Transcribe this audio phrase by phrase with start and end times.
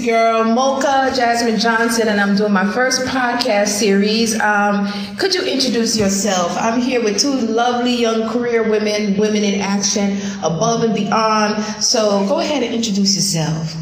[0.00, 4.38] your girl, Mocha Jasmine Johnson, and I'm doing my first podcast series.
[4.40, 4.86] Um,
[5.16, 6.56] could you introduce yourself?
[6.56, 11.62] I'm here with two lovely young career women, women in action, above and beyond.
[11.82, 13.74] So go ahead and introduce yourself.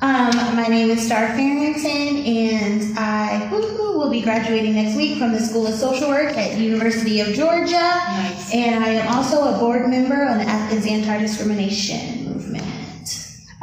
[0.00, 5.40] Um, my name is Star Farrington, and I will be graduating next week from the
[5.40, 7.72] School of Social Work at University of Georgia.
[7.72, 8.52] Nice.
[8.54, 12.23] And I am also a board member on the Athens Anti-Discrimination Movement.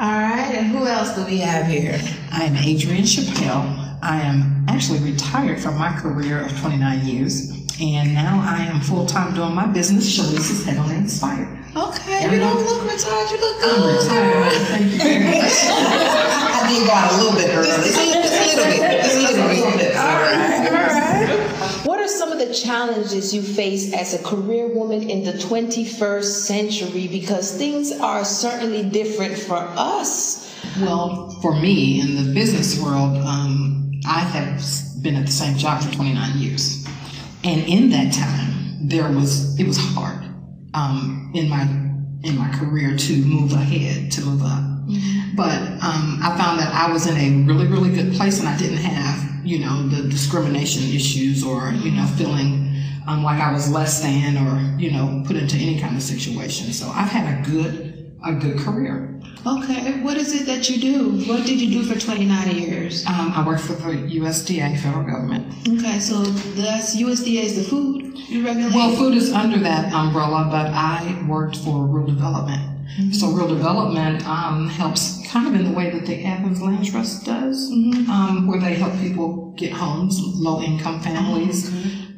[0.02, 2.02] All right, and who else do we have here?
[2.32, 4.00] I'm Adrienne Chappelle.
[4.02, 9.05] I am actually retired from my career of 29 years, and now I am full
[9.05, 11.55] time doing my business, Shalice's Head On Inspired.
[11.76, 13.30] Okay, you don't look retired.
[13.30, 14.54] You look I'm retired.
[14.74, 15.54] Thank you very much.
[15.70, 17.70] I did go out a little bit early.
[17.70, 19.04] Just a little bit.
[19.04, 19.96] Just a little bit.
[19.98, 20.41] All right.
[22.52, 27.07] The challenges you face as a career woman in the 21st century?
[27.07, 30.54] Because things are certainly different for us.
[30.82, 34.62] Well, for me in the business world, um, I have
[35.02, 36.85] been at the same job for 29 years,
[37.44, 40.24] and in that time, there was it was hard
[40.74, 41.63] um, in my
[42.24, 44.63] in my career to move ahead, to move up.
[45.35, 48.57] But um, I found that I was in a really, really good place, and I
[48.57, 52.76] didn't have, you know, the discrimination issues or, you know, feeling
[53.08, 56.72] um, like I was less than or, you know, put into any kind of situation.
[56.74, 59.08] So I've had a good, a good career.
[59.46, 61.26] Okay, what is it that you do?
[61.28, 63.06] What did you do for 29 years?
[63.08, 65.52] Um, I work for the USDA, federal government.
[65.68, 68.74] Okay, so that's USDA is the food you regulate?
[68.74, 72.81] Well, food is under that umbrella, but I worked for rural development.
[73.12, 77.25] So rural development um, helps kind of in the way that the Athens Land Trust
[77.25, 81.69] does, um, where they help people get homes, low income families.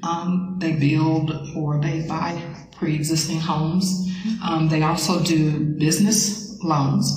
[0.04, 2.42] Um, they build or they buy
[2.76, 4.12] pre-existing homes.
[4.44, 7.12] Um, they also do business loans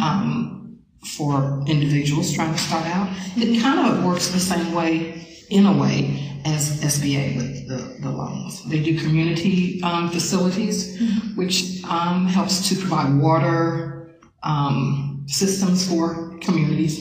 [0.00, 0.80] um,
[1.16, 3.08] for individuals trying to start out.
[3.36, 8.10] It kind of works the same way, in a way, as SBA with the, the
[8.10, 8.64] loans.
[8.64, 10.98] They do community um, facilities,
[11.36, 17.00] which um, helps to provide water um, systems for communities.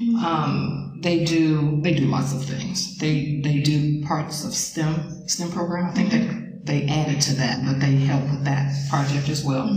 [0.00, 2.98] Um, they do they do lots of things.
[2.98, 5.86] They they do parts of STEM STEM program.
[5.86, 9.68] I think that they added to that, but they help with that project as well.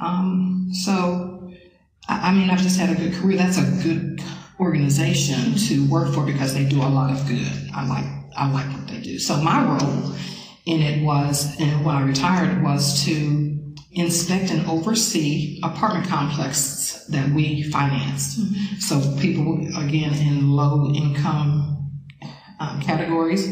[0.00, 1.52] Um, so
[2.08, 3.36] I, I mean, I've just had a good career.
[3.36, 4.20] That's a good
[4.58, 7.70] organization to work for because they do a lot of good.
[7.74, 8.04] I like
[8.36, 9.18] I like what they do.
[9.18, 10.14] So my role
[10.64, 13.51] in it was, and when I retired, was to
[13.94, 18.40] inspect and oversee apartment complexes that we financed.
[18.80, 21.90] So people, again, in low income
[22.58, 23.46] um, categories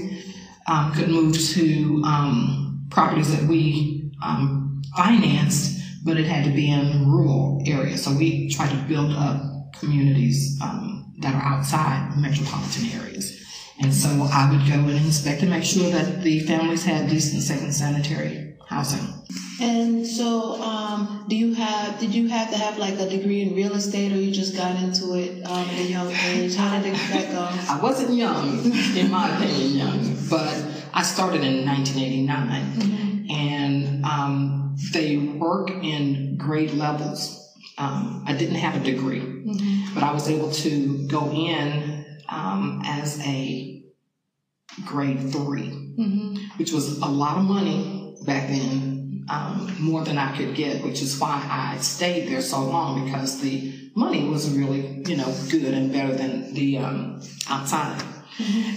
[0.66, 6.70] um, could move to um, properties that we um, financed, but it had to be
[6.70, 8.02] in rural areas.
[8.04, 13.36] So we try to build up communities um, that are outside metropolitan areas.
[13.82, 17.42] And so I would go and inspect and make sure that the families had decent,
[17.42, 19.19] safe, and sanitary housing.
[19.60, 21.98] And so, um, do you have?
[22.00, 24.74] Did you have to have like a degree in real estate, or you just got
[24.82, 26.54] into it um, at a young age?
[26.56, 27.46] How did that go?
[27.72, 28.64] I wasn't young,
[28.96, 36.72] in my opinion, young, but I started in 1989, and um, they work in grade
[36.72, 37.36] levels.
[37.76, 39.20] Um, I didn't have a degree,
[39.94, 43.82] but I was able to go in um, as a
[44.86, 45.76] grade 3
[46.56, 48.89] which was a lot of money back then,
[49.30, 53.40] um, more than I could get, which is why I stayed there so long because
[53.40, 58.02] the money was really, you know, good and better than the um, outside.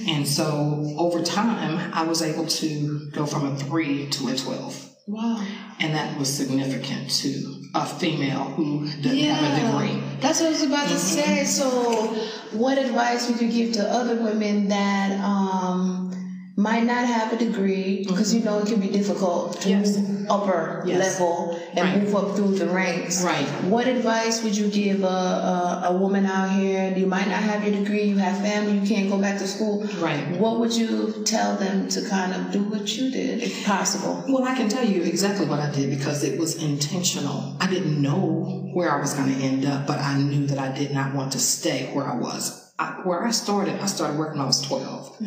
[0.08, 4.90] And so over time, I was able to go from a three to a 12.
[5.08, 5.46] Wow.
[5.80, 10.03] And that was significant to a female who didn't have a degree.
[10.19, 11.44] That's what I was about to say.
[11.46, 12.08] So,
[12.52, 16.12] what advice would you give to other women that um,
[16.56, 18.06] might not have a degree?
[18.08, 18.50] Because you mm-hmm.
[18.50, 19.98] know it can be difficult to Yes.
[19.98, 21.20] move upper Yes.
[21.20, 22.04] level and Right.
[22.04, 23.24] move up through the ranks.
[23.24, 23.46] Right.
[23.66, 26.94] What advice would you give a, a, a woman out here?
[26.96, 29.84] You might not have your degree, you have family, you can't go back to school.
[30.00, 30.38] Right.
[30.38, 34.24] What would you tell them to kind of do what you did, if possible?
[34.28, 37.58] Well, I can tell you exactly what I did because it was intentional.
[37.60, 40.72] I didn't know where I was going to end up, but I knew that I
[40.72, 42.62] did not want to stay where I was.
[42.80, 45.18] I, where I started, I started working when I was 12,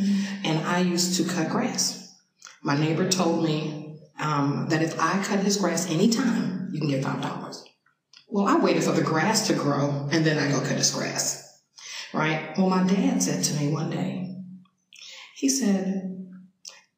[0.45, 2.15] and I used to cut grass.
[2.63, 7.05] My neighbor told me um, that if I cut his grass anytime, you can get
[7.05, 7.63] $5.
[8.29, 11.61] Well, I waited for the grass to grow, and then I go cut his grass.
[12.13, 12.57] Right?
[12.57, 14.35] Well, my dad said to me one day,
[15.37, 16.17] he said,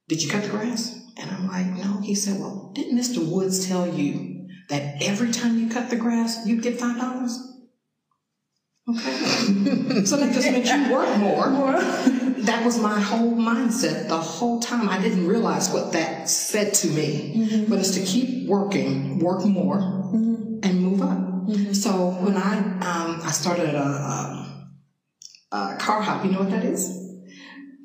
[0.09, 0.99] did you cut the grass?
[1.19, 2.01] And I'm like, no.
[2.01, 3.27] He said, well, didn't Mr.
[3.31, 7.37] Woods tell you that every time you cut the grass, you get $5?
[8.89, 9.01] Okay.
[10.05, 11.47] so that just meant you work more.
[12.43, 14.89] That was my whole mindset the whole time.
[14.89, 17.35] I didn't realize what that said to me.
[17.37, 17.71] Mm-hmm.
[17.71, 20.61] But it's to keep working, work more, mm-hmm.
[20.63, 21.19] and move up.
[21.19, 21.73] Mm-hmm.
[21.73, 24.69] So when I um, I started a, a,
[25.53, 27.08] a car hop, you know what that is?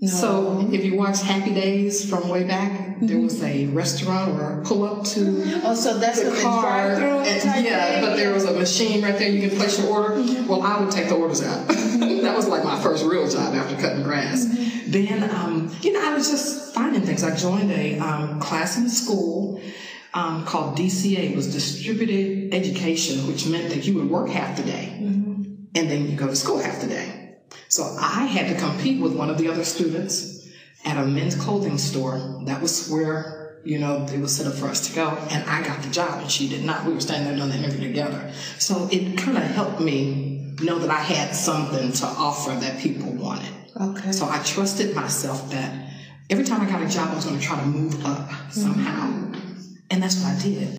[0.03, 0.09] No.
[0.09, 3.07] So if you watch Happy Days from way back, mm-hmm.
[3.07, 6.91] there was a restaurant or a pull up to oh, so that's the car.
[6.91, 9.29] And, yeah, but there was a machine right there.
[9.29, 10.15] You can place your order.
[10.15, 10.47] Mm-hmm.
[10.47, 11.65] Well, I would take the orders out.
[11.69, 14.43] that was like my first real job after cutting grass.
[14.45, 14.91] Mm-hmm.
[14.91, 17.23] Then, um, you know, I was just finding things.
[17.23, 19.61] I joined a um, class in school.
[20.15, 24.61] Um, called DCA it was distributed education, which meant that you would work half the
[24.61, 25.41] day mm-hmm.
[25.73, 27.22] and then you go to school half the day.
[27.73, 30.47] So I had to compete with one of the other students
[30.85, 32.39] at a men's clothing store.
[32.45, 35.09] That was where, you know, it was set up for us to go.
[35.31, 36.85] And I got the job and she did not.
[36.85, 38.31] We were standing there doing the interview together.
[38.59, 43.11] So it kind of helped me know that I had something to offer that people
[43.11, 43.51] wanted.
[43.81, 44.11] Okay.
[44.11, 45.89] So I trusted myself that
[46.29, 49.07] every time I got a job, I was going to try to move up somehow.
[49.07, 49.73] Mm-hmm.
[49.89, 50.77] And that's what I did.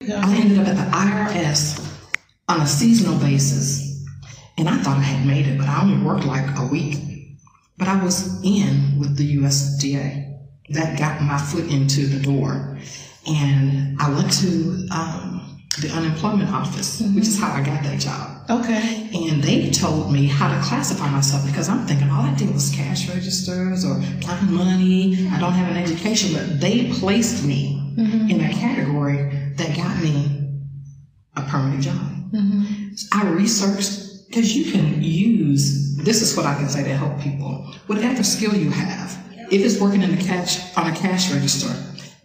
[0.00, 0.24] Yeah.
[0.24, 1.92] I ended up at the IRS
[2.48, 3.91] on a seasonal basis
[4.58, 6.98] and I thought I had made it, but I only worked like a week.
[7.78, 10.30] But I was in with the USDA.
[10.70, 12.78] That got my foot into the door.
[13.26, 15.42] And I went to um,
[15.80, 17.14] the unemployment office, mm-hmm.
[17.14, 18.50] which is how I got that job.
[18.50, 19.08] Okay.
[19.14, 22.70] And they told me how to classify myself because I'm thinking all I did was
[22.74, 25.28] cash registers or count money.
[25.28, 28.30] I don't have an education, but they placed me mm-hmm.
[28.30, 30.60] in a category that got me
[31.36, 31.94] a permanent job.
[32.32, 32.94] Mm-hmm.
[33.12, 34.01] I researched
[34.32, 37.70] because you can use, this is what I can say to help people.
[37.86, 39.18] Whatever skill you have,
[39.52, 41.68] if it's working in a cash, on a cash register,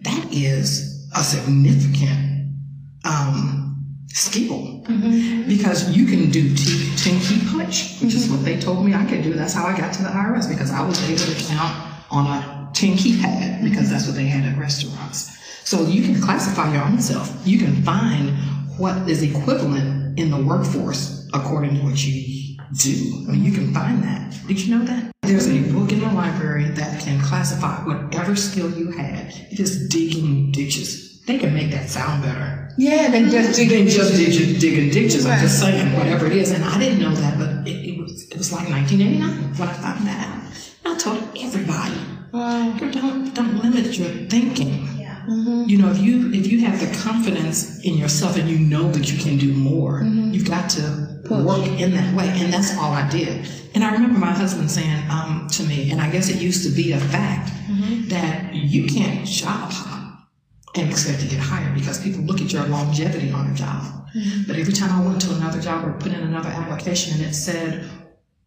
[0.01, 2.55] that is a significant
[3.03, 4.85] um, skill.
[4.87, 5.49] Mm-hmm.
[5.49, 8.17] Because you can do 10 key punch, which mm-hmm.
[8.17, 9.33] is what they told me I could do.
[9.33, 11.75] That's how I got to the IRS because I was able to count
[12.09, 15.37] on a 10 key pad because that's what they had at restaurants.
[15.67, 17.35] So you can classify your own self.
[17.45, 18.29] You can find
[18.77, 23.25] what is equivalent in the workforce according to what you do.
[23.27, 24.35] I mean, you can find that.
[24.47, 25.11] Did you know that?
[25.21, 29.33] There's a book in the library that can classify whatever skill you had.
[29.51, 31.21] It is digging ditches.
[31.25, 32.73] They can make that sound better.
[32.77, 35.25] Yeah, than just digging than just digging, digging ditches.
[35.25, 35.33] Right.
[35.33, 36.51] I'm just saying, whatever it is.
[36.51, 39.73] And I didn't know that, but it, it was it was like 1989 when I
[39.73, 40.93] found that out.
[40.93, 41.99] I told everybody,
[42.31, 42.77] wow.
[42.91, 44.96] don't don't limit your thinking.
[45.27, 45.69] Mm-hmm.
[45.69, 49.11] You know, if you if you have the confidence in yourself and you know that
[49.11, 50.31] you can do more, mm-hmm.
[50.31, 51.45] you've got to Push.
[51.45, 52.29] work in that way.
[52.29, 53.47] And that's all I did.
[53.75, 56.69] And I remember my husband saying um, to me, and I guess it used to
[56.73, 58.07] be a fact, mm-hmm.
[58.07, 60.29] that you can't job hop
[60.75, 63.83] and expect to get hired because people look at your longevity on a job.
[64.15, 64.43] Mm-hmm.
[64.47, 67.33] But every time I went to another job or put in another application and it
[67.33, 67.89] said,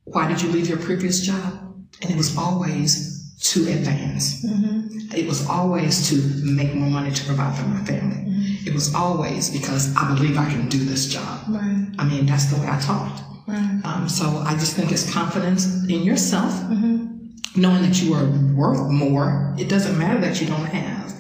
[0.05, 1.75] Why did you leave your previous job?
[2.01, 4.45] And it was always to advance.
[4.45, 5.00] Mm-hmm.
[5.15, 8.17] It was always to make more money to provide for my family.
[8.17, 8.69] Mm-hmm.
[8.69, 11.41] It was always because I believe I can do this job.
[11.49, 11.89] Right.
[11.99, 13.23] I mean, that's the way I talked.
[13.47, 13.81] Right.
[13.85, 17.61] Um, so I just think it's confidence in yourself, mm-hmm.
[17.61, 19.55] knowing that you are worth more.
[19.59, 21.13] It doesn't matter that you don't have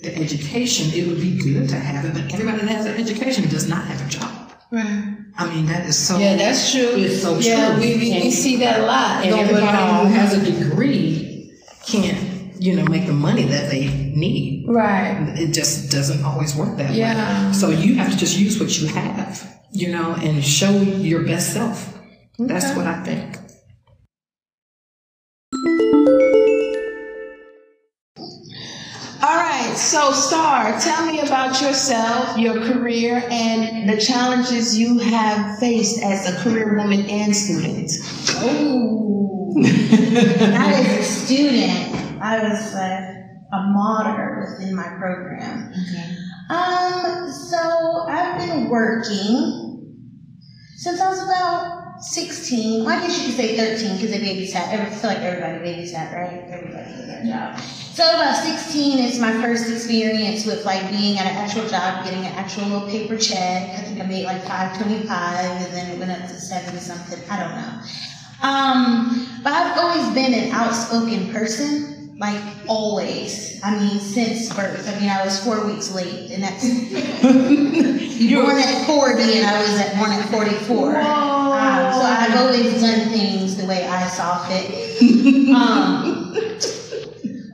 [0.00, 0.90] the education.
[0.98, 3.84] It would be good to have it, but everybody that has an education does not
[3.84, 4.52] have a job.
[4.70, 5.16] Right.
[5.36, 6.18] I mean, that is so.
[6.18, 6.92] Yeah, that's true.
[6.96, 7.80] It's so yeah, true.
[7.80, 9.24] we, we, we see that a lot.
[9.24, 11.52] And everybody who has a degree
[11.86, 14.66] can't, you know, make the money that they need.
[14.66, 15.34] Right.
[15.36, 17.48] It just doesn't always work that yeah.
[17.48, 17.52] way.
[17.52, 21.52] So you have to just use what you have, you know, and show your best
[21.52, 21.96] self.
[22.40, 22.52] Okay.
[22.52, 23.38] That's what I think.
[29.20, 35.58] All right, so Star, tell me about yourself, your career, and the challenges you have
[35.58, 37.90] faced as a career woman and student.
[38.36, 39.54] Oh.
[39.64, 45.72] as a student, I was a, a moderator within my program.
[45.72, 46.16] Okay.
[46.50, 50.04] Um, so I've been working
[50.76, 52.84] since I was about 16.
[52.84, 54.68] Well, I guess you could say 13 because they babysat.
[54.68, 56.44] I feel like everybody babysat, right?
[56.48, 57.60] Everybody did that job.
[57.98, 62.20] So about 16 is my first experience with like being at an actual job, getting
[62.20, 63.70] an actual little paper check.
[63.76, 67.18] I think I made like 525 and then it went up to seven something.
[67.28, 67.82] I don't know.
[68.40, 73.60] Um, but I've always been an outspoken person, like always.
[73.62, 74.88] I mean, since birth.
[74.88, 76.64] I mean, I was four weeks late, and that's
[78.20, 80.96] you born at 40, and I was at born at 44.
[80.96, 85.02] Um, so I've always done things the way I saw fit.
[85.54, 86.34] um,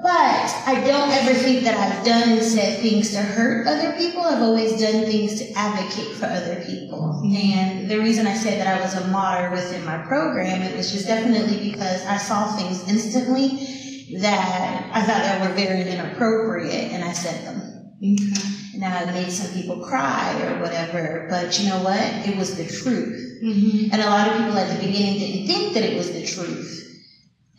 [0.03, 4.23] but I don't ever think that I've done and said things to hurt other people.
[4.23, 7.23] I've always done things to advocate for other people.
[7.25, 10.93] And the reason I said that I was a martyr within my program, it was
[10.93, 13.84] just definitely because I saw things instantly
[14.21, 17.95] that I thought that were very inappropriate and I said them.
[17.99, 18.79] Okay.
[18.79, 22.01] Now it made some people cry or whatever, but you know what?
[22.27, 23.43] It was the truth.
[23.43, 23.93] Mm-hmm.
[23.93, 27.03] And a lot of people at the beginning didn't think that it was the truth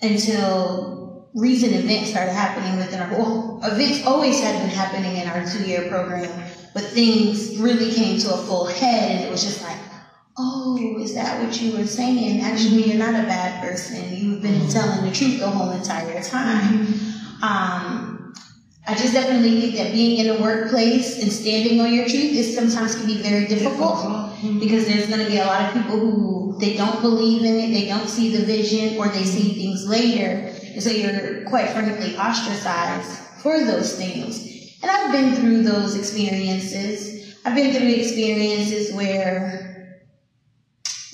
[0.02, 5.46] until recent events started happening within our, well, events always had been happening in our
[5.46, 6.32] two year program,
[6.74, 9.78] but things really came to a full head and it was just like,
[10.38, 12.42] oh, is that what you were saying?
[12.42, 14.16] Actually, you're not a bad person.
[14.16, 14.70] You've been mm-hmm.
[14.70, 16.86] telling the truth the whole entire time.
[16.86, 17.44] Mm-hmm.
[17.44, 18.34] Um,
[18.88, 22.54] I just definitely think that being in a workplace and standing on your truth is
[22.54, 24.60] sometimes can be very difficult mm-hmm.
[24.60, 27.74] because there's going to be a lot of people who they don't believe in it,
[27.74, 32.16] they don't see the vision, or they see things later, and so you're quite frankly
[32.18, 33.12] ostracized
[33.42, 34.78] for those things.
[34.84, 37.36] And I've been through those experiences.
[37.44, 39.65] I've been through experiences where,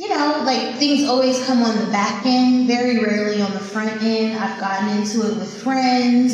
[0.02, 4.02] you know, like things always come on the back end, very rarely on the front
[4.02, 4.36] end.
[4.36, 6.34] I've gotten into it with friends.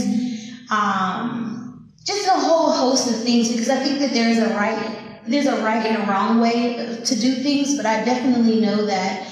[0.72, 5.48] Um, just a whole host of things because I think that there's a right there's
[5.48, 9.30] a right and a wrong way to do things, but I definitely know that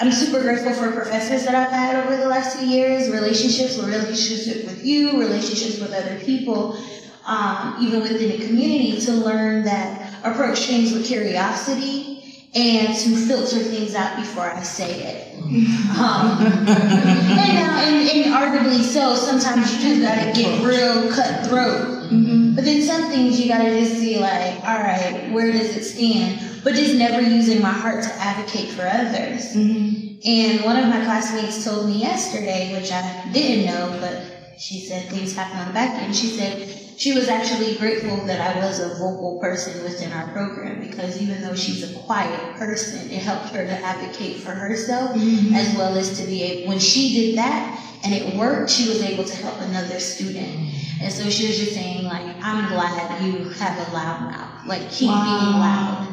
[0.00, 4.64] I'm super grateful for professors that I've had over the last two years, relationships, relationships
[4.64, 6.82] with you, relationships with other people,
[7.26, 12.15] um, even within the community, to learn that approach things with curiosity
[12.56, 15.38] and to filter things out before I say it.
[15.42, 15.98] Mm.
[15.98, 22.10] Um, and, now, and, and arguably so, sometimes you do gotta get real cutthroat.
[22.10, 22.54] Mm-hmm.
[22.54, 26.62] But then some things you gotta just see, like, all right, where does it stand?
[26.64, 29.54] But just never using my heart to advocate for others.
[29.54, 30.18] Mm-hmm.
[30.24, 35.10] And one of my classmates told me yesterday, which I didn't know, but she said
[35.10, 36.16] things happen on the back end.
[36.16, 40.80] She said she was actually grateful that I was a vocal person within our program
[40.80, 45.54] because even though she's a quiet person, it helped her to advocate for herself mm-hmm.
[45.54, 49.02] as well as to be able, when she did that and it worked, she was
[49.02, 50.72] able to help another student.
[51.02, 54.66] And so she was just saying like, I'm glad you have a loud mouth.
[54.66, 56.08] Like keep being loud.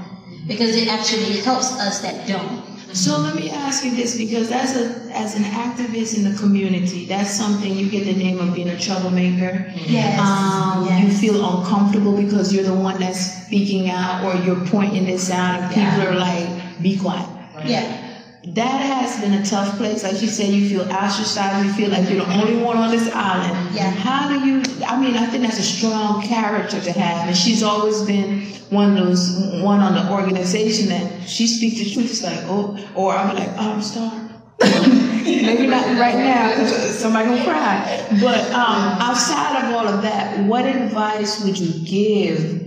[0.45, 2.72] Because it actually helps us that don't.
[2.93, 7.05] So let me ask you this, because as a as an activist in the community,
[7.05, 9.71] that's something you get the name of being a troublemaker.
[9.85, 10.19] Yes.
[10.19, 11.03] Um, yes.
[11.03, 15.59] You feel uncomfortable because you're the one that's speaking out, or you're pointing this out,
[15.59, 16.09] and people Yeah.
[16.09, 17.27] are like, "Be quiet."
[17.65, 18.02] Yeah.
[18.45, 20.03] That has been a tough place.
[20.03, 21.65] Like you said, you feel ostracized.
[21.65, 23.73] You feel like you're the only one on this island.
[23.73, 23.89] Yeah.
[23.89, 24.61] How do you?
[24.85, 28.97] I mean, I think that's a strong character to have, and she's always been one
[28.97, 32.09] of those one on the organization that she speaks the truth.
[32.09, 34.29] It's like, oh, or I'll be like, oh, I'm sorry.
[35.23, 38.07] Maybe not right now because somebody gonna cry.
[38.19, 42.63] But um, outside of all of that, what advice would you give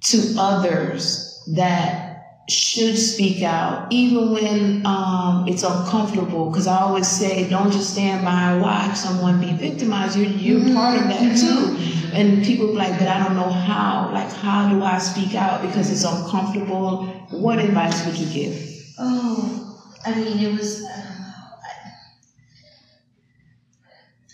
[0.00, 2.07] to others that
[2.50, 6.50] should speak out, even when um, it's uncomfortable.
[6.50, 10.16] Because I always say, don't just stand by and watch someone be victimized.
[10.16, 10.74] You're, you're mm-hmm.
[10.74, 11.76] part of that mm-hmm.
[12.06, 12.14] too.
[12.14, 14.10] And people be like, but I don't know how.
[14.12, 17.06] Like, how do I speak out because it's uncomfortable?
[17.30, 18.82] What advice would you give?
[18.98, 20.84] Oh, I mean, it was.
[20.84, 21.34] I don't know.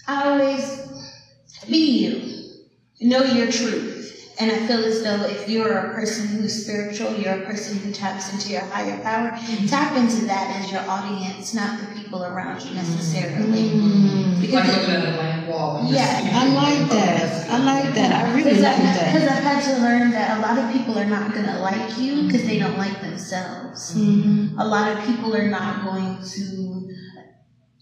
[0.06, 0.84] I, I always
[1.68, 3.08] be you.
[3.08, 4.13] Know your truth.
[4.38, 7.92] And I feel as though if you're a person who's spiritual, you're a person who
[7.92, 9.66] taps into your higher power, mm-hmm.
[9.66, 13.70] tap into that as your audience, not the people around you necessarily.
[13.70, 14.08] Mm-hmm.
[14.08, 14.40] Mm-hmm.
[14.40, 15.86] Because Like it- looking at a blank wall.
[15.88, 16.30] Yeah.
[16.34, 17.50] I like that.
[17.50, 18.24] I like that.
[18.26, 19.12] I really like I've, that.
[19.12, 21.96] 'cause I've had to learn that a lot of people are not going to like
[21.98, 23.94] you because they don't like themselves.
[23.94, 24.58] Mhm.
[24.58, 26.83] A lot of people are not going to,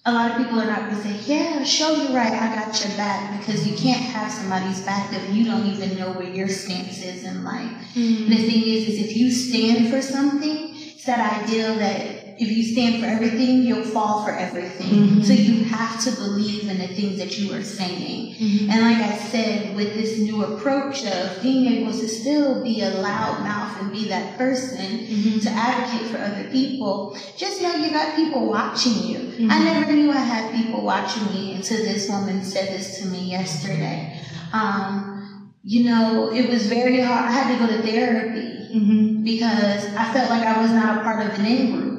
[0.04, 2.84] a lot of people are not going to say, yeah, show you right, I got
[2.84, 6.48] your back because you can't have somebody's back if you don't even know where your
[6.48, 7.70] stance is in life.
[7.94, 12.48] And the thing is, is if you stand for something, it's that ideal that if
[12.50, 15.22] you stand for everything, you'll fall for everything.
[15.22, 18.36] So you have to believe in the things that you are saying.
[18.70, 22.90] And like I said, with this new approach of being able to still be a
[22.90, 28.16] loud mouth and be that person to advocate for other people, just know you got
[28.16, 29.48] people watching you.
[29.50, 33.30] I never knew I had people watching me until this woman said this to me
[33.30, 34.20] yesterday.
[34.52, 37.24] Um, you know, it was very hard.
[37.28, 39.22] I had to go to therapy Mhm.
[39.24, 41.91] because I felt like I was not a part of an in group.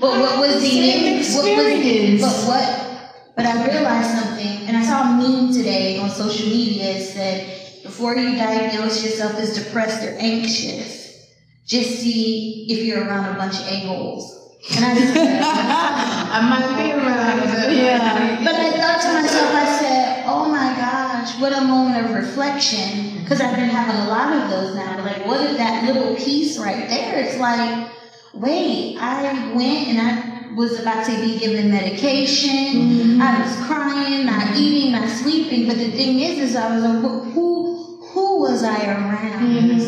[0.00, 2.22] But what was the Same what was experience.
[2.22, 2.88] but what
[3.36, 7.82] but I realized something and I saw a meme today on social media it said
[7.82, 11.26] before you diagnose yourself as depressed or anxious,
[11.66, 14.58] just see if you're around a bunch of a-holes.
[14.74, 17.76] And I just I might be around.
[17.76, 18.38] Yeah.
[18.44, 23.22] but I thought to myself, I said, oh my gosh, what a moment of reflection
[23.22, 24.96] because I've been having a lot of those now.
[24.96, 27.24] But like, what is that little piece right there?
[27.24, 27.90] It's like,
[28.34, 33.20] wait, I went and I was about to be given medication.
[33.20, 35.66] I was crying, not eating, not sleeping.
[35.66, 39.80] But the thing is, is I was like, who, who was I around?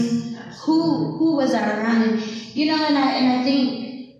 [0.65, 2.23] Who, who was I around?
[2.55, 4.17] You know, and I, and I think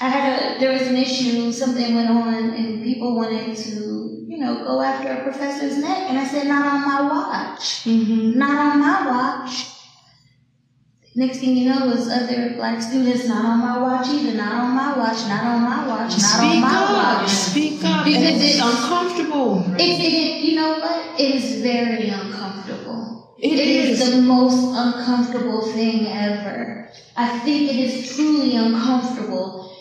[0.00, 4.38] I had a, there was an issue, something went on, and people wanted to, you
[4.38, 5.98] know, go after a professor's neck.
[6.08, 7.84] And I said, not on my watch.
[7.84, 8.38] Mm-hmm.
[8.38, 9.75] Not on my watch.
[11.18, 14.74] Next thing you know, was other black students, not on my watch either, not on
[14.74, 17.22] my watch, not on my watch, not on Speak my up.
[17.22, 17.30] watch.
[17.30, 18.04] Speak up.
[18.04, 19.64] Because and it's, it's- uncomfortable.
[19.78, 21.18] It, it, you know what?
[21.18, 23.34] It is very uncomfortable.
[23.38, 24.00] It it is.
[24.02, 24.10] is.
[24.14, 26.90] the most uncomfortable thing ever.
[27.16, 29.74] I think it is truly uncomfortable.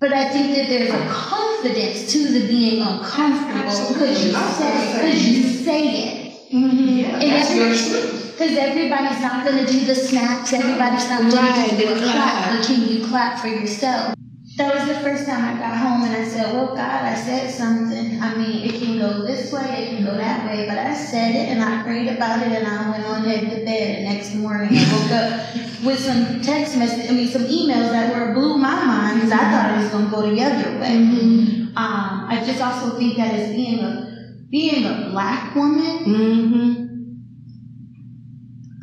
[0.00, 5.28] But I think that there's a confidence to the being uncomfortable because you say because
[5.28, 6.16] you say it.
[6.50, 8.19] Yeah, And that's your truth.
[8.40, 12.00] Because everybody's not going to do the snaps, everybody's not going Right, to do the
[12.00, 14.14] clap, but can you clap for yourself?
[14.56, 17.50] That was the first time I got home and I said, Well, God, I said
[17.50, 18.18] something.
[18.18, 21.34] I mean, it can go this way, it can go that way, but I said
[21.34, 23.96] it and I prayed about it and I went on head to bed.
[23.96, 28.16] And next morning I woke up with some text messages, I mean, some emails that
[28.16, 30.96] were blew my mind because I thought it was going to go the other way.
[30.96, 31.76] Mm-hmm.
[31.76, 36.89] Um, I just also think that as being a being a black woman, Mm-hmm.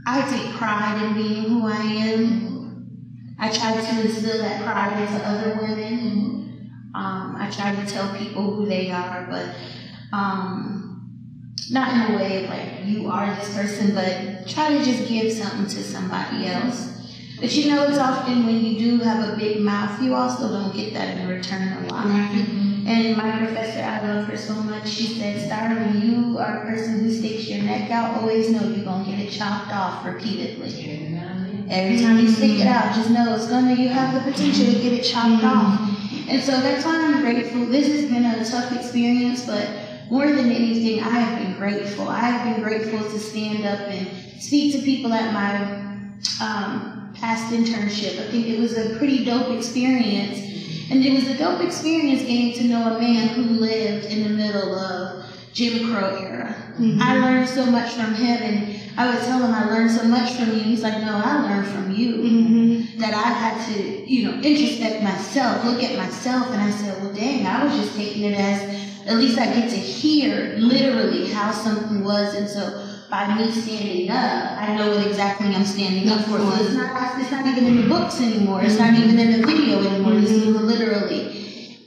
[0.09, 3.35] I take pride in being who I am.
[3.37, 6.71] I try to instill that pride into other women.
[6.95, 9.53] Um, I try to tell people who they are, but
[10.13, 11.11] um,
[11.69, 15.29] not in a way of like you are this person, but try to just give
[15.33, 16.93] something to somebody else.
[17.41, 20.73] But you know, it's often when you do have a big mouth, you also don't
[20.73, 22.05] get that in return a lot.
[22.05, 22.66] Right.
[22.87, 24.87] And my professor, I love her so much.
[24.87, 28.63] She said, Star, when you are a person who sticks your neck out, always know
[28.63, 31.19] you're gonna get it chopped off repeatedly.
[31.69, 34.79] Every time you stick it out, just know it's gonna you have the potential to
[34.79, 35.81] get it chopped off.
[36.29, 37.65] And so that's why I'm grateful.
[37.65, 39.69] This has been a tough experience, but
[40.09, 42.07] more than anything, I have been grateful.
[42.07, 45.55] I have been grateful to stand up and speak to people at my
[46.41, 48.17] um, past internship.
[48.17, 50.56] I think it was a pretty dope experience.
[50.89, 54.29] And it was a dope experience getting to know a man who lived in the
[54.29, 56.55] middle of Jim Crow era.
[56.99, 60.33] I learned so much from him, and I would tell him I learned so much
[60.33, 60.59] from you.
[60.59, 62.15] He's like, No, I learned from you.
[62.17, 62.99] Mm-hmm.
[62.99, 67.13] That I had to, you know, introspect myself, look at myself, and I said, Well,
[67.13, 68.61] dang, I was just taking it as
[69.07, 74.09] at least I get to hear literally how something was, and so by me standing
[74.09, 76.37] up, I know what exactly I'm standing up for.
[76.37, 78.61] So it's not, it's not even in the books anymore.
[78.61, 79.03] It's not mm-hmm.
[79.03, 80.19] even in the video anymore.
[80.19, 80.65] This is mm-hmm.
[80.65, 81.77] literally.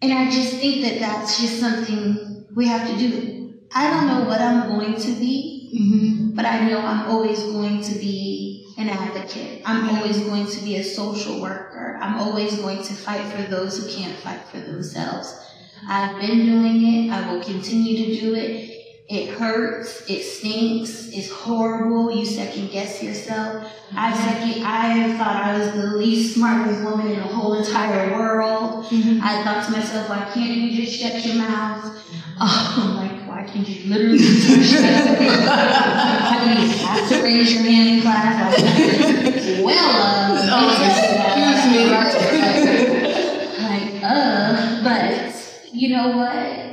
[0.00, 3.54] And I just think that that's just something we have to do.
[3.74, 6.34] I don't know what I'm going to be, Mm-hmm.
[6.34, 9.60] but I know I'm always going to be an advocate.
[9.66, 9.96] I'm mm-hmm.
[9.96, 11.98] always going to be a social worker.
[12.00, 15.38] I'm always going to fight for those who can't fight for themselves.
[15.86, 17.10] I've been doing it.
[17.10, 18.77] I will continue to do it.
[19.08, 20.02] It hurts.
[20.08, 21.08] It stinks.
[21.08, 22.14] It's horrible.
[22.14, 23.72] You second guess yourself.
[23.96, 24.62] I second.
[24.66, 28.86] I thought I was the least smartest woman in the whole entire world.
[28.92, 31.84] I thought to myself, why can't you just shut your mouth?
[32.38, 35.18] Um, like, why can't you literally just shut up?
[35.18, 38.62] Why do you have to raise your hand in class?
[38.62, 40.58] Like, well, uh,
[43.62, 45.34] like, uh, but
[45.72, 46.67] you know what?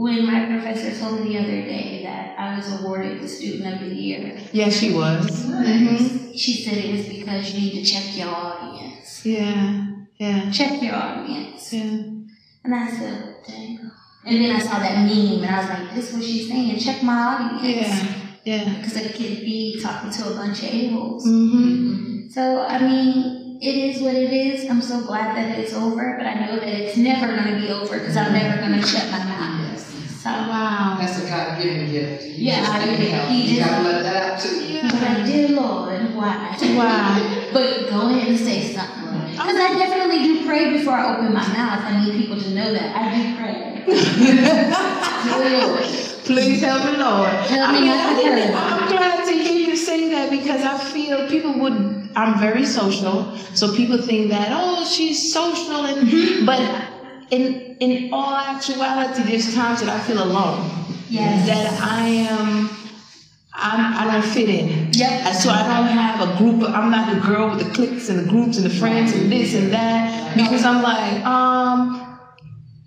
[0.00, 3.80] When my professor told me the other day that I was awarded the Student of
[3.86, 5.26] the Year, Yes, she was.
[5.44, 6.32] Mm-hmm.
[6.32, 9.26] she said it was because you need to check your audience.
[9.26, 9.88] Yeah.
[10.16, 10.50] Yeah.
[10.50, 11.70] Check your audience.
[11.74, 12.00] Yeah.
[12.64, 13.90] And I said, dang.
[14.24, 16.78] And then I saw that meme and I was like, this is what she's saying.
[16.78, 17.86] Check my audience.
[17.92, 18.64] Yeah.
[18.64, 18.74] Yeah.
[18.76, 21.26] Because I could be talking to a bunch of a-holes.
[21.26, 22.30] Mm-hmm.
[22.30, 24.70] So, I mean, it is what it is.
[24.70, 27.68] I'm so glad that it's over, but I know that it's never going to be
[27.68, 29.59] over because I'm never going to shut my mouth.
[30.22, 30.98] So, Wow.
[31.00, 32.24] That's a God given gift.
[32.26, 33.10] You Yeah, just I can't did.
[33.10, 33.28] help.
[33.30, 34.80] He You just- gotta let that out too.
[34.82, 36.56] but I dear Lord, why?
[36.76, 37.46] Why?
[37.54, 39.30] But go ahead and say something.
[39.30, 41.82] Because I definitely do pray before I open my mouth.
[41.86, 42.94] I need people to know that.
[42.94, 43.56] I do pray.
[43.86, 45.84] Dear Lord.
[46.24, 47.30] Please help me, Lord.
[47.32, 48.54] Help me I mean, not to I hurt.
[48.82, 52.10] I'm glad to hear you say that because I feel people would.
[52.14, 56.44] I'm very social, so people think that oh, she's social, and mm-hmm.
[56.44, 56.60] but
[57.30, 60.68] in in all actuality, there's times that I feel alone.
[61.08, 61.46] Yes.
[61.46, 62.70] That I am.
[63.52, 64.92] I'm, I don't fit in.
[64.92, 65.34] Yep.
[65.34, 66.62] So I don't have a group.
[66.62, 69.30] Of, I'm not the girl with the cliques and the groups and the friends and
[69.30, 72.18] this and that because I'm like, um,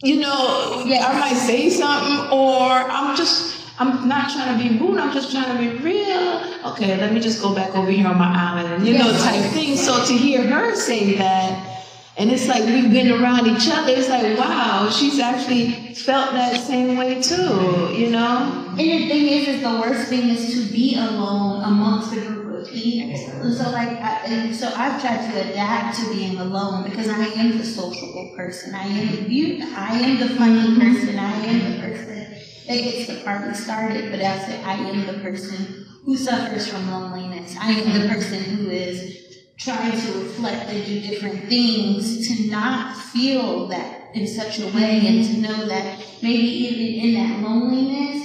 [0.01, 1.06] you know, Yes.
[1.06, 4.99] I might say something or I'm just I'm not trying to be rude.
[4.99, 6.43] I'm just trying to be real.
[6.71, 9.43] Okay, let me just go back over here on my island, and you know, type
[9.51, 9.75] thing.
[9.75, 11.72] So to hear her say that.
[12.15, 13.91] And it's like we've been around each other.
[13.91, 18.67] It's like, wow, she's actually felt that same way too, you know?
[18.69, 22.62] And the thing is, is the worst thing is to be alone amongst a group
[22.62, 23.52] of people.
[23.52, 27.58] So, like, I, and so I've tried to adapt to being alone because I am
[27.58, 28.76] the sociable person.
[28.76, 29.63] I am you.
[29.76, 31.17] I am the funny person.
[31.17, 32.36] I am the person
[32.67, 34.12] that gets the party started.
[34.12, 37.56] But I said, I am the person who suffers from loneliness.
[37.60, 39.22] I am the person who is
[39.57, 45.05] trying to reflect and do different things to not feel that in such a way
[45.07, 48.21] and to know that maybe even in that loneliness,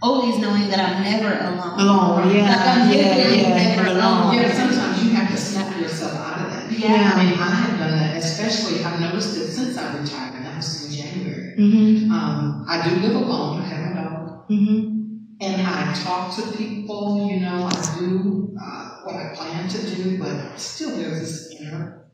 [0.00, 1.80] always knowing that I'm never alone.
[1.80, 4.22] Alone, yeah, Like I'm yeah, literally yeah, never alone.
[4.22, 4.34] alone.
[4.34, 6.70] Yeah, sometimes you have to snap yourself out of that.
[6.72, 7.12] Yeah.
[7.14, 10.56] I mean, I have done that, especially, I've noticed it since I retired, and that
[10.56, 11.54] was in January.
[11.58, 12.12] Mm-hmm.
[12.12, 14.97] Um, I do live alone, I have a dog, Mm-hmm.
[15.40, 20.18] And I talk to people, you know, I do, uh, what I plan to do,
[20.18, 22.06] but still there's this inner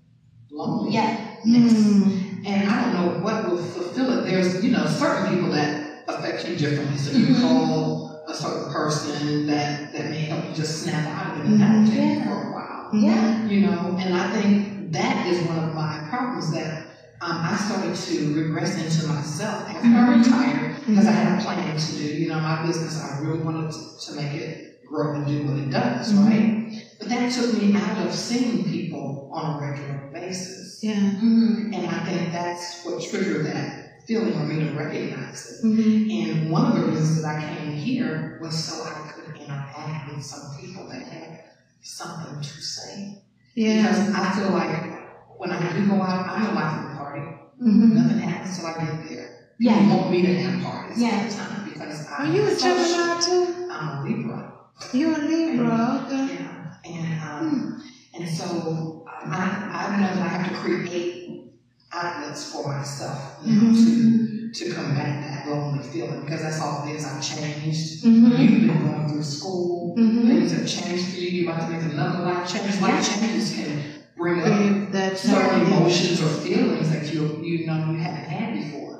[0.50, 0.94] loneliness.
[0.94, 1.36] Yeah.
[1.46, 2.46] Mm-hmm.
[2.46, 4.26] And I don't know what will fulfill it.
[4.30, 6.98] There's, you know, certain people that affect you differently.
[6.98, 7.40] So you Mhm.
[7.40, 11.60] call a certain person that, that may help you just snap out of it and
[11.60, 12.24] that'll take you Yeah.
[12.24, 12.90] for a while.
[12.92, 13.44] Yeah.
[13.46, 16.82] You know, and I think that is one of my problems that
[17.22, 20.18] um, I started to regress into myself after I Mhm.
[20.24, 23.00] retired because I had a plan to do, you know, my business.
[23.02, 26.26] I really wanted to, to make it grow and do what it does, Mhm.
[26.26, 26.84] right?
[26.98, 30.82] But that took me out of seeing people on a regular basis.
[30.82, 30.94] Yeah.
[30.94, 31.72] Mm-hmm.
[31.74, 35.66] And I think that's what triggered that feeling for me to recognize it.
[35.66, 36.30] Mm-hmm.
[36.30, 40.24] And one of the reasons that I came here was so I could interact with
[40.24, 41.40] some people that had
[41.82, 43.22] something to say.
[43.54, 43.82] Yeah.
[43.82, 47.20] Because I feel like when I do go out, I'm a life of the party.
[47.62, 47.94] Mm-hmm.
[47.94, 49.33] Nothing happens till I get there.
[49.58, 49.94] Yeah.
[49.96, 51.28] Want me to have parties Yeah.
[51.28, 53.68] time because I Are you a Gemini too?
[53.70, 54.52] I'm a Libra.
[54.92, 56.34] You're a Libra, okay.
[56.34, 57.82] Yeah, and um,
[58.14, 59.36] and so I
[59.72, 61.52] I know that I have to create
[61.92, 66.94] outlets for myself you know, to to combat that lonely feeling because that's all it
[66.96, 67.04] is.
[67.04, 68.04] I've changed.
[68.04, 68.40] Mm-hmm.
[68.42, 69.94] You've been going through school.
[69.96, 70.26] Mm-hmm.
[70.26, 71.28] Things have changed for you.
[71.30, 72.80] You're about to make another life change.
[72.80, 73.82] Life changes can
[74.16, 78.93] bring up certain emotions or feelings that you you know you haven't had before.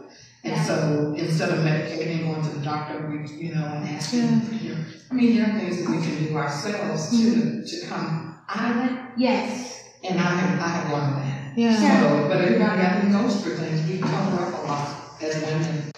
[0.45, 4.43] And so instead of medicating, and going to the doctor, we you know and asking
[4.61, 4.75] Yeah.
[5.11, 8.91] I mean there are things that we can do ourselves to to come out of
[8.91, 8.99] it.
[9.17, 9.83] Yes.
[10.03, 11.59] And I have I have learned that.
[11.59, 12.01] Yeah.
[12.01, 13.89] So, but everybody I think goes through things.
[13.89, 15.93] We cover up a lot as women.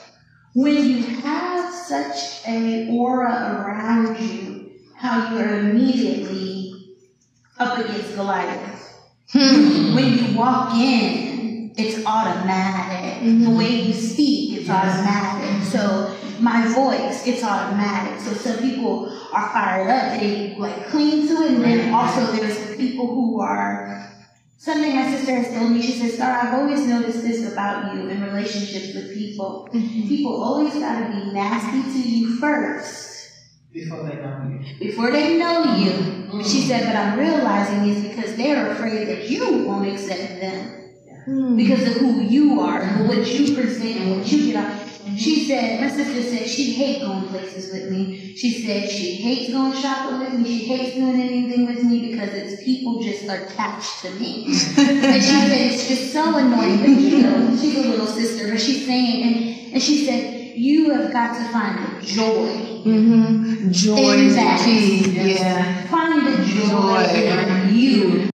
[0.54, 6.96] When you have such a aura around you, how you are immediately
[7.58, 8.94] up against Goliath.
[9.30, 9.94] Hmm.
[9.94, 11.25] When you walk in,
[11.76, 13.20] it's automatic.
[13.22, 13.56] The Mhm.
[13.58, 15.62] way you speak, it's automatic.
[15.62, 16.10] So
[16.40, 18.20] my voice, it's automatic.
[18.20, 22.76] So some people are fired up, they like cling to it, and then also there's
[22.76, 24.02] people who are.
[24.58, 28.08] Something my sister has told me, she says, Star, I've always noticed this about you
[28.08, 29.68] in relationships with people.
[29.72, 33.12] People always gotta be nasty to you first
[33.72, 34.78] Before they know you.
[34.80, 36.42] before they know you.
[36.42, 40.75] She said, but I'm realizing it's because they're afraid that you won't accept them
[41.26, 41.56] Hmm.
[41.56, 44.88] because of who you are and what you present and what you get out.
[45.18, 48.36] She said, my sister said she hates going places with me.
[48.36, 50.44] She said she hates going shopping with me.
[50.58, 54.44] She hates doing anything with me because it's people just attached to me.
[54.46, 56.78] and she said it's just so annoying.
[56.78, 60.90] But you know, she's a little sister, but she's saying, and, and she said, you
[60.90, 62.82] have got to find the joy.
[62.84, 63.70] Mm-hmm.
[63.72, 65.34] Joy is the key.
[65.34, 65.86] Yeah.
[65.88, 67.68] Find the joy, Joy.
[67.68, 68.30] in you.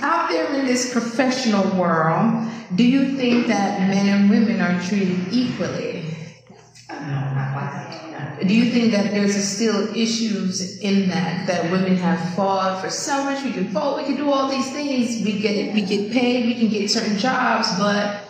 [0.00, 5.32] Out there in this professional world, do you think that men and women are treated
[5.32, 6.04] equally?
[6.88, 8.46] I not like.
[8.46, 13.24] Do you think that there's still issues in that that women have fought for so
[13.24, 13.44] much?
[13.44, 15.24] We can vote, we can do all these things.
[15.24, 18.22] We get we get paid, we can get certain jobs, but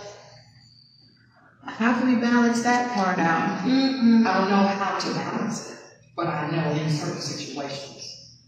[1.64, 3.60] how can we balance that part out?
[3.66, 4.26] Mm-mm.
[4.26, 5.78] I don't know how to balance it,
[6.16, 8.38] but I know in certain situations,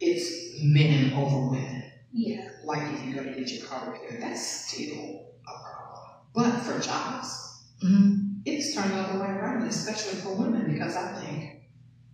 [0.00, 1.79] it's men over women.
[2.12, 2.48] Yeah.
[2.64, 6.00] Like if you go to get your car repaired, that's still a problem.
[6.34, 7.36] But for jobs,
[7.82, 11.60] hmm it's turned the other way around, especially for women, because I think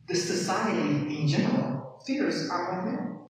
[0.08, 3.26] the society in general fears our women.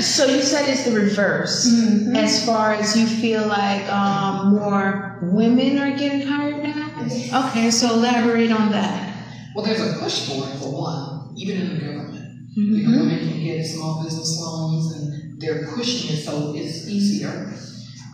[0.00, 1.66] So you said it's the reverse.
[1.68, 2.14] Mm-hmm.
[2.16, 7.48] As far as you feel like um, more women are getting hired now?
[7.48, 9.26] Okay, so elaborate on that.
[9.54, 12.24] Well, there's a push for it, for one, even in the government.
[12.54, 12.92] You Mm-hmm.
[12.92, 17.52] know, women can get small business loans and they're pushing it so it's easier.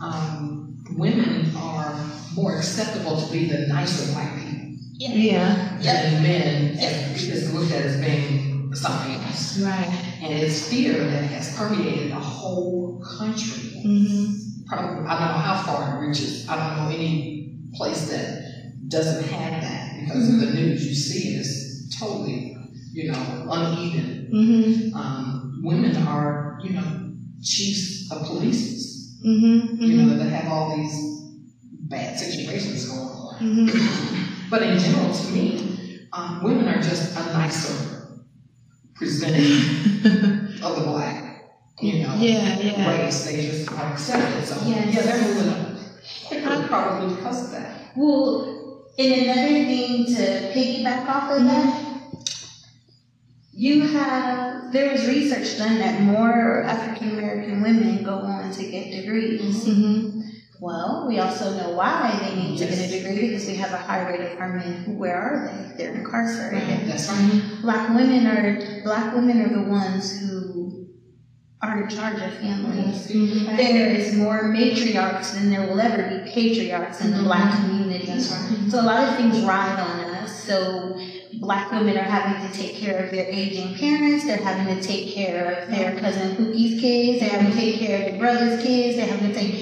[0.03, 1.95] Um, women are
[2.35, 4.79] more acceptable to be the nicer white people.
[4.97, 5.79] Yeah.
[5.83, 9.59] And men is looked at as being something else.
[9.61, 10.19] Right.
[10.23, 13.83] And it's fear that has permeated the whole country.
[13.85, 14.67] Mm-hmm.
[14.67, 16.49] Probably, I don't know how far it reaches.
[16.49, 20.87] I don't know any place that doesn't have that because of the news.
[20.87, 22.57] You see it is totally,
[22.93, 24.31] you know, uneven.
[24.33, 24.97] Mm-hmm.
[24.97, 28.83] Um, women are, you know, chiefs of police,
[29.25, 29.83] Mm-hmm.
[29.83, 30.95] you know, that have all these
[31.89, 33.35] bad situations going on.
[33.41, 34.51] Mm-hmm.
[34.51, 38.19] But in general, to me, um, women are just a nicer
[38.95, 40.03] presenting
[40.63, 41.43] of the black,
[41.81, 42.91] you know, Yeah, yeah.
[43.05, 43.25] race.
[43.25, 44.45] They just are accepted.
[44.45, 44.95] So Yes.
[44.95, 45.69] yeah, they're moving up.
[46.31, 47.97] And probably because of that.
[47.97, 51.84] Well, and another thing to piggyback off of that,
[53.57, 59.65] you have there's research done that more African American women go on to get degrees.
[59.65, 60.21] Mm-hmm.
[60.61, 63.77] Well, we also know why they need to get a degree because we have a
[63.77, 64.85] high rate of our men.
[64.85, 65.77] who- Where are they?
[65.85, 66.89] They're incarcerated.
[66.89, 67.43] That's right.
[67.63, 70.89] Black women are black women are the ones who
[71.63, 73.07] are in charge of families.
[73.09, 78.09] There is more matriarchs than there will ever be patriarchs in the black community.
[78.09, 78.67] Right.
[78.71, 80.43] So a lot of things ride on us.
[80.45, 80.99] So
[81.41, 84.25] black women are having to take care of their aging parents.
[84.27, 87.21] They're having to take care of their cousin Pookie's kids.
[87.21, 88.97] They're having to take care of their brother's kids.
[88.97, 89.55] They're having to take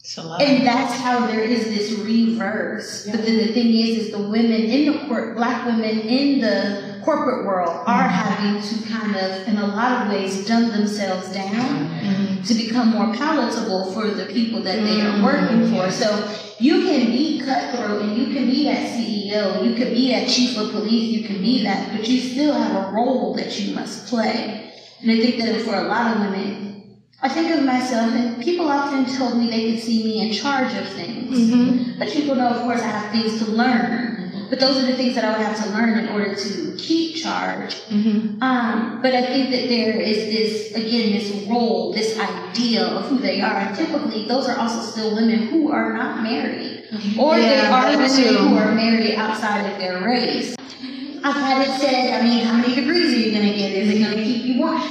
[0.00, 0.42] It's a lot.
[0.42, 3.06] and that's how there is this reverse.
[3.10, 6.91] But then the thing is, is the women in the court, black women in the
[7.04, 11.90] corporate world are having to kind of, in a lot of ways, dumb themselves down
[12.02, 12.42] Mm-hmm.
[12.42, 15.88] to become more palatable for the people that they are working for.
[15.90, 20.28] So you can be cutthroat and you can be that CEO, you can be that
[20.28, 23.74] chief of police, you can be that, but you still have a role that you
[23.74, 24.72] must play.
[25.00, 28.68] And I think that for a lot of women, I think of myself, and people
[28.68, 31.38] often told me they could see me in charge of things.
[31.38, 31.98] Mm-hmm.
[32.00, 34.11] But people know, of course, I have things to learn.
[34.52, 37.16] But those are the things that I would have to learn in order to keep
[37.16, 37.74] charge.
[37.88, 38.42] Mm-hmm.
[38.42, 43.18] Um, but I think that there is this, again, this role, this idea of who
[43.18, 43.56] they are.
[43.56, 46.84] And typically, those are also still women who are not married.
[47.18, 48.36] Or they are women too.
[48.36, 50.54] who are married outside of their race.
[51.24, 53.72] I've had it said, I mean, how many degrees are you going to get?
[53.72, 54.82] Is it going to keep you warm?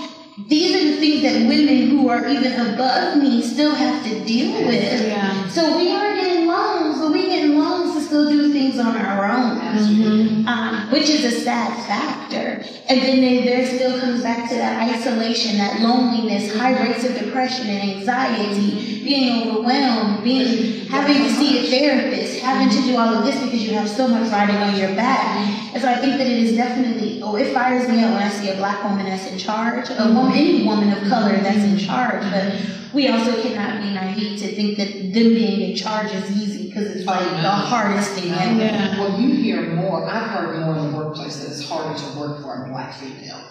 [0.48, 4.66] These are the things that women who are even above me still have to deal
[4.66, 5.08] with.
[5.08, 5.48] Yeah.
[5.50, 9.24] So we are getting loans, but we getting loans to still do things on our
[9.26, 10.48] own Mm-hmm.
[10.48, 12.62] um, which is a sad factor.
[12.90, 17.18] And then there, there still comes back to that isolation, that loneliness, high rates of
[17.18, 23.16] depression and anxiety, being overwhelmed, being having to see a therapist, having to do all
[23.16, 25.38] of this because you have so much riding on your back.
[25.74, 28.30] And so I think that it is definitely, oh, it fires me up when I
[28.30, 31.78] see a black woman that's in charge, a woman, any woman of color that's in
[31.78, 32.22] charge.
[32.32, 32.56] But
[32.94, 36.88] we also cannot be naive to think that them being in charge is easy because
[36.96, 38.60] it's like the hardest thing ever.
[38.60, 39.00] Yeah.
[39.00, 42.42] Well, you hear more, I've heard more in the workplace that it's harder to work
[42.42, 43.42] for a black female.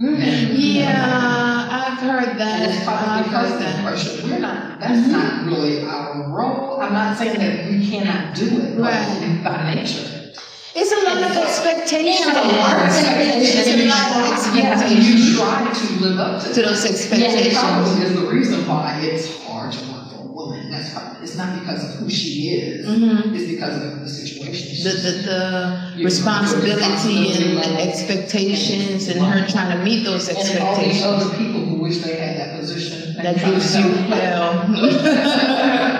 [0.00, 0.16] Mm.
[0.56, 2.70] Yeah, I've heard And that.
[2.70, 3.84] it's probably because heard of the that.
[3.84, 4.26] pressure.
[4.26, 6.80] We're not, that's not really our role.
[6.80, 9.40] I'm not saying that we cannot do it, but Right.
[9.44, 10.19] by nature.
[10.74, 12.26] It's a lot of expectations.
[12.26, 16.92] Lot of lot of Yeah, and you try to live up to To those That
[16.92, 17.58] expectations.
[17.58, 20.70] probably is the reason why it's hard to work for a woman.
[20.70, 22.86] That's probably, it's not because of who she is.
[22.86, 23.34] Mm-hmm.
[23.34, 24.84] It's because of the situation.
[24.84, 30.62] The, the, the You- responsibility and expectations and her trying to meet those And then
[30.62, 33.14] all these other people who wish they had that position.
[33.16, 34.66] That gives you hell.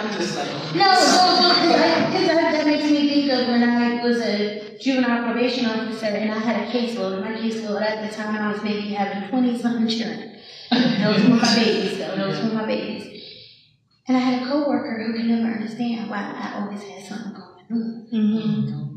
[0.00, 0.78] I'm just saying.
[0.78, 0.90] No,
[2.10, 6.32] because that, that makes me think of when I was a juvenile probation officer and
[6.32, 7.22] I had a caseload.
[7.22, 10.38] My caseload at the time I was maybe having 20 something children.
[10.70, 12.16] Those were my babies, though.
[12.16, 13.24] Those were my babies.
[14.08, 17.64] And I had a coworker who could never understand why I always had something going
[17.70, 18.08] on.
[18.12, 18.96] Mm-hmm.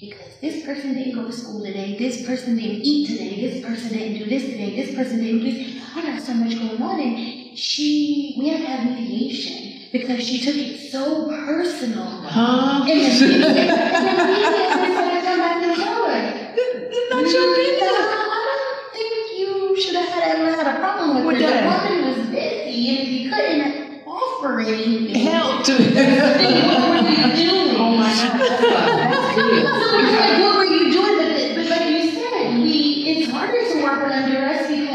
[0.00, 3.96] Because this person didn't go to school today, this person didn't eat today, this person
[3.96, 5.82] didn't do this today, this person didn't do this.
[5.96, 10.38] I got so much going on, and she, we had to have mediation because she
[10.40, 12.04] took it so personal.
[12.04, 12.84] Huh?
[12.88, 16.54] And then, and then mediation said, come back and tell her.
[16.56, 17.90] It's not your business.
[17.90, 21.48] I don't think you should have had, ever had a problem with, With her.
[21.48, 21.88] that.
[21.88, 27.36] The woman was busy, and if you couldn't offer anything, Help to what were you
[27.36, 27.76] doing?
[27.76, 28.38] Oh my God.
[28.38, 29.64] That's good.
[29.64, 31.16] So it's like, what were you doing?
[31.18, 32.74] But, but like you said, we
[33.08, 34.93] it's harder to work under us because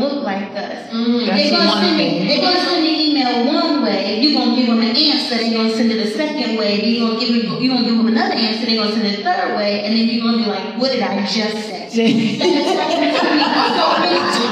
[0.00, 0.90] look like us.
[0.90, 4.20] Mm, they're going to send me, they're gonna send an email one way.
[4.20, 5.36] You're going to give them an answer.
[5.36, 6.82] They're going to send it a second way.
[6.82, 8.66] You're going to give them, you're going to give them another answer.
[8.66, 9.84] They're going to send it a third way.
[9.84, 11.88] And then you're going to be like, what did I just say?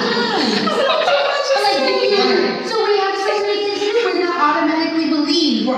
[2.26, 4.35] So we have so many computers now.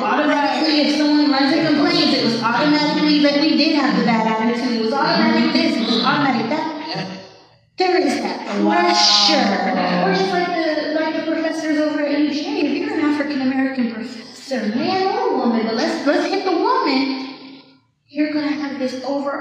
[0.03, 4.27] automatically, if someone runs and complains, it was automatically that we did have the bad
[4.27, 4.81] attitude.
[4.81, 6.75] It was automatic this, it was automatic that.
[7.77, 9.58] There is that pressure.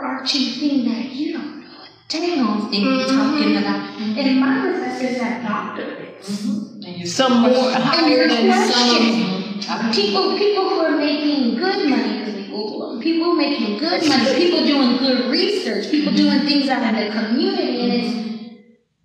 [0.08, 4.00] Overarching thing that you don't know a damn thing you're talking about.
[4.00, 6.46] And my professors have doctorates.
[6.86, 9.92] And you Some more higher than some.
[9.92, 14.36] people, people who are making good money, because we Google them, people making good money,
[14.36, 18.28] people doing good research, people doing things out in the community, and it's,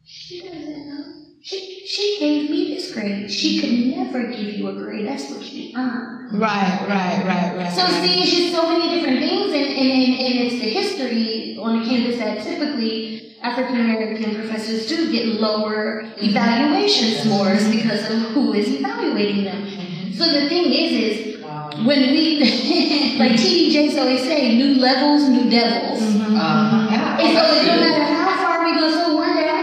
[0.05, 1.05] she doesn't know.
[1.43, 3.31] She, she gave me this grade.
[3.31, 5.07] She could never give you a grade.
[5.07, 6.28] That's what you earn.
[6.33, 7.72] Right, right, right, right.
[7.72, 8.05] So right.
[8.05, 12.18] see, it's just so many different things, and, and, and, it's the history on campus
[12.18, 16.24] that typically African American professors do get lower mm-hmm.
[16.24, 19.62] evaluation scores because of who is evaluating them.
[19.62, 20.12] Mm-hmm.
[20.12, 21.44] So the thing is, is
[21.85, 22.38] when we,
[23.18, 26.02] like TD Jakes always say, new levels, new devils.
[26.02, 27.18] Uh, yeah.
[27.20, 28.90] And so it matter how far we go.
[28.90, 29.62] So one day I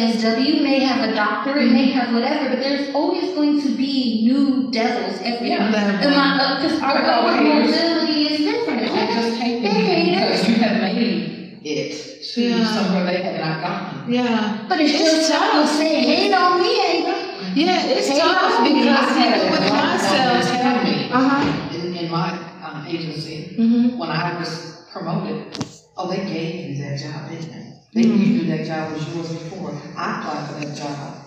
[0.00, 4.70] LCSW, may have a doctorate, may have whatever, but there's always going to be new
[4.70, 5.70] devils every Yeah.
[5.70, 8.80] Because our But mobility is different.
[8.80, 10.14] They just hate They it.
[10.14, 12.64] because you have made it to Yeah.
[12.74, 14.12] somewhere they have not gotten.
[14.12, 14.66] Yeah.
[14.68, 15.70] But it's, just tough to tough.
[15.70, 17.56] say, hate on me, ain't?
[17.56, 20.60] Yeah, it's tough I because had even a with myself.
[20.60, 21.74] tell me Uh huh.
[21.76, 22.30] in, in my
[22.64, 23.98] um, agency Mm-hmm.
[23.98, 25.64] when I was promoted,
[25.96, 27.63] oh, they gave you that job, didn't they?
[27.94, 28.26] They mm.
[28.26, 29.70] you do that job was yours before.
[29.96, 31.23] I applied for that job.